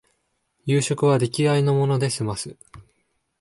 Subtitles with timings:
[0.65, 2.57] 夕食は出来合いのもので済ます